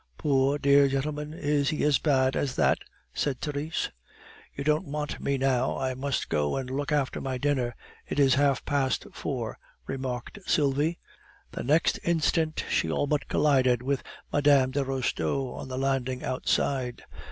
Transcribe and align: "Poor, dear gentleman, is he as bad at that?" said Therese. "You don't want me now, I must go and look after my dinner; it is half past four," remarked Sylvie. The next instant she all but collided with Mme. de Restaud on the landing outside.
"Poor, 0.17 0.57
dear 0.57 0.87
gentleman, 0.87 1.31
is 1.31 1.69
he 1.69 1.83
as 1.83 1.99
bad 1.99 2.35
at 2.35 2.47
that?" 2.55 2.79
said 3.13 3.39
Therese. 3.39 3.91
"You 4.55 4.63
don't 4.63 4.87
want 4.87 5.19
me 5.19 5.37
now, 5.37 5.77
I 5.77 5.93
must 5.93 6.27
go 6.27 6.55
and 6.55 6.71
look 6.71 6.91
after 6.91 7.21
my 7.21 7.37
dinner; 7.37 7.75
it 8.07 8.19
is 8.19 8.33
half 8.33 8.65
past 8.65 9.05
four," 9.13 9.59
remarked 9.85 10.39
Sylvie. 10.47 10.97
The 11.51 11.61
next 11.61 11.99
instant 12.03 12.65
she 12.67 12.89
all 12.89 13.05
but 13.05 13.27
collided 13.27 13.83
with 13.83 14.01
Mme. 14.33 14.71
de 14.71 14.83
Restaud 14.83 15.53
on 15.55 15.67
the 15.67 15.77
landing 15.77 16.23
outside. 16.23 17.03